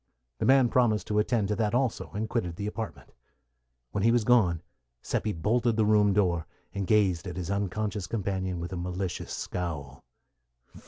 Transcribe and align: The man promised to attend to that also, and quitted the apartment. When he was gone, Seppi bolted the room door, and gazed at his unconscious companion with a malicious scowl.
The 0.39 0.47
man 0.47 0.67
promised 0.67 1.05
to 1.09 1.19
attend 1.19 1.47
to 1.49 1.55
that 1.57 1.75
also, 1.75 2.09
and 2.15 2.27
quitted 2.27 2.55
the 2.55 2.65
apartment. 2.65 3.11
When 3.91 4.01
he 4.03 4.09
was 4.11 4.23
gone, 4.23 4.63
Seppi 5.03 5.31
bolted 5.31 5.75
the 5.75 5.85
room 5.85 6.11
door, 6.11 6.47
and 6.73 6.87
gazed 6.87 7.27
at 7.27 7.37
his 7.37 7.51
unconscious 7.51 8.07
companion 8.07 8.59
with 8.59 8.73
a 8.73 8.77
malicious 8.77 9.31
scowl. 9.31 10.03